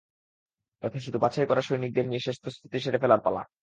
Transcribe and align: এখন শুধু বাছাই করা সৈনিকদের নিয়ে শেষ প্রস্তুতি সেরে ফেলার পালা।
এখন 0.83 0.99
শুধু 0.99 1.17
বাছাই 1.19 1.47
করা 1.47 1.61
সৈনিকদের 1.61 2.05
নিয়ে 2.07 2.25
শেষ 2.25 2.37
প্রস্তুতি 2.43 2.77
সেরে 2.79 3.01
ফেলার 3.01 3.21
পালা। 3.25 3.41